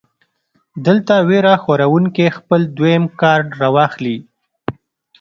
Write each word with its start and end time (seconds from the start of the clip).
دلته 0.85 1.13
وېره 1.29 1.55
خوروونکے 1.63 2.25
خپل 2.37 2.61
دويم 2.77 3.03
کارډ 3.21 3.47
راواخلي- 3.61 4.17